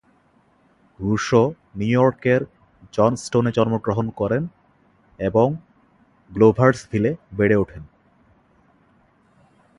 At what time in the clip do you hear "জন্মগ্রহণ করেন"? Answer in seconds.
3.51-4.43